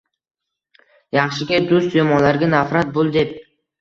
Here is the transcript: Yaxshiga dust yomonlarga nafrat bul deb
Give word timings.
Yaxshiga 1.17 1.59
dust 1.73 1.99
yomonlarga 1.99 2.51
nafrat 2.55 2.93
bul 2.97 3.13
deb 3.19 3.37